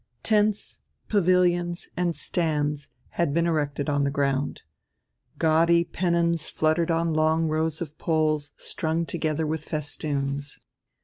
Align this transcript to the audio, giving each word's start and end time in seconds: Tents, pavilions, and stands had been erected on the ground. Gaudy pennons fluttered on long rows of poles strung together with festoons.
Tents, 0.23 0.79
pavilions, 1.09 1.87
and 1.95 2.15
stands 2.15 2.87
had 3.21 3.35
been 3.35 3.45
erected 3.45 3.87
on 3.87 4.03
the 4.03 4.09
ground. 4.09 4.63
Gaudy 5.37 5.83
pennons 5.83 6.49
fluttered 6.49 6.89
on 6.89 7.13
long 7.13 7.47
rows 7.47 7.83
of 7.83 7.99
poles 7.99 8.51
strung 8.57 9.05
together 9.05 9.45
with 9.45 9.63
festoons. 9.69 10.57